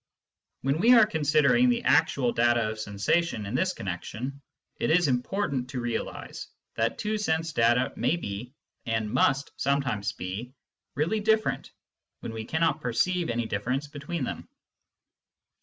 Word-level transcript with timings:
When 0.63 0.79
we 0.79 0.95
are 0.95 1.05
considering 1.05 1.69
the 1.69 1.83
actual 1.83 2.31
data 2.33 2.71
of 2.71 2.79
sensation 2.79 3.45
in 3.45 3.53
this 3.53 3.71
connection, 3.71 4.41
it 4.79 4.89
is 4.89 5.07
important 5.07 5.69
to 5.69 5.79
realise 5.79 6.47
that 6.73 6.97
two 6.97 7.19
sense 7.19 7.53
data 7.53 7.93
may 7.95 8.15
be, 8.15 8.51
and 8.87 9.11
must 9.13 9.51
sometimes 9.57 10.11
be, 10.13 10.55
really 10.95 11.19
different 11.19 11.69
when 12.21 12.33
we 12.33 12.45
cannot 12.45 12.81
perceive 12.81 13.29
any 13.29 13.45
difference 13.45 13.87
between 13.87 14.23
them. 14.23 14.47